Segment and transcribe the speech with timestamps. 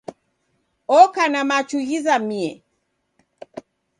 [0.99, 2.51] Oka na machu ghizamie